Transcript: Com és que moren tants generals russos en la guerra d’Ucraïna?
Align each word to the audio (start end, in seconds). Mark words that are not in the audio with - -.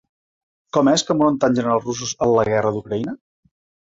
Com 0.77 0.87
és 0.91 1.03
que 1.09 1.15
moren 1.19 1.37
tants 1.43 1.59
generals 1.59 1.85
russos 1.89 2.13
en 2.27 2.31
la 2.39 2.47
guerra 2.49 2.73
d’Ucraïna? 2.79 3.15